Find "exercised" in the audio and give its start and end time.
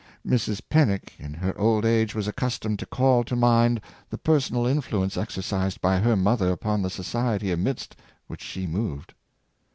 5.15-5.79